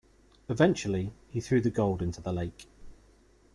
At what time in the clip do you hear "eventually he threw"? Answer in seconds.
0.49-1.61